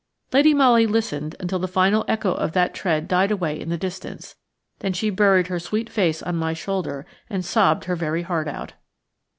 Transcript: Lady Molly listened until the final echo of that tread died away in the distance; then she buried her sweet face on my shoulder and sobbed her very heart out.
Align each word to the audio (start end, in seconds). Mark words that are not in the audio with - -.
Lady 0.33 0.51
Molly 0.51 0.87
listened 0.87 1.35
until 1.39 1.59
the 1.59 1.67
final 1.67 2.03
echo 2.07 2.31
of 2.33 2.53
that 2.53 2.73
tread 2.73 3.07
died 3.07 3.29
away 3.29 3.59
in 3.61 3.69
the 3.69 3.77
distance; 3.77 4.35
then 4.79 4.93
she 4.93 5.11
buried 5.11 5.45
her 5.45 5.59
sweet 5.59 5.91
face 5.91 6.23
on 6.23 6.35
my 6.35 6.53
shoulder 6.53 7.05
and 7.29 7.45
sobbed 7.45 7.85
her 7.85 7.95
very 7.95 8.23
heart 8.23 8.47
out. 8.47 8.73